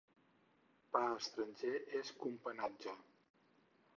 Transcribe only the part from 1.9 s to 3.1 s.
és companatge.